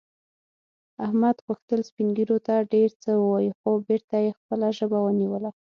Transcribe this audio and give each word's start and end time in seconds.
احمد 1.05 1.35
غوښتل 1.45 1.79
سپین 1.89 2.07
ږیرو 2.17 2.37
ته 2.47 2.55
ډېر 2.73 2.89
څه 3.03 3.11
ووايي، 3.21 3.49
خو 3.57 3.69
بېرته 3.87 4.15
یې 4.25 4.37
خپله 4.39 4.67
ژبه 4.77 4.99
ونیوله. 5.01 5.49